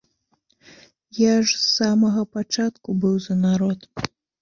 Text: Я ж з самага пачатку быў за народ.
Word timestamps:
Я 1.19 1.35
ж 1.35 1.47
з 1.53 1.61
самага 1.77 2.27
пачатку 2.41 2.89
быў 3.07 3.15
за 3.31 3.43
народ. 3.47 3.79